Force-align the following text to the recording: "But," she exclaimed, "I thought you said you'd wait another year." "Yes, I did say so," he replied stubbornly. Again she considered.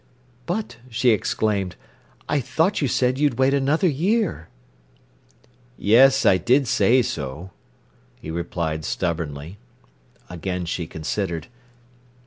"But," 0.47 0.77
she 0.89 1.11
exclaimed, 1.11 1.75
"I 2.27 2.39
thought 2.39 2.81
you 2.81 2.87
said 2.87 3.19
you'd 3.19 3.37
wait 3.37 3.53
another 3.53 3.87
year." 3.87 4.49
"Yes, 5.77 6.25
I 6.25 6.37
did 6.37 6.67
say 6.67 7.03
so," 7.03 7.51
he 8.19 8.31
replied 8.31 8.83
stubbornly. 8.83 9.59
Again 10.27 10.65
she 10.65 10.87
considered. 10.87 11.45